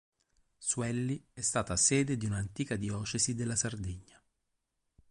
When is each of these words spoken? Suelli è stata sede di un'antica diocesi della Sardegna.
Suelli 0.57 1.23
è 1.31 1.41
stata 1.41 1.77
sede 1.77 2.17
di 2.17 2.25
un'antica 2.25 2.75
diocesi 2.75 3.35
della 3.35 3.55
Sardegna. 3.55 4.19